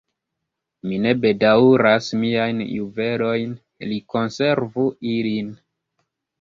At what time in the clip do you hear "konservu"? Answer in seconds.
4.17-4.91